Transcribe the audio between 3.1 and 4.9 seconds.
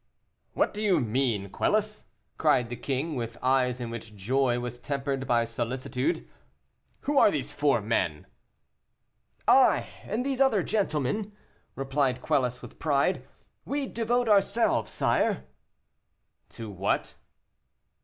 with eyes in which joy was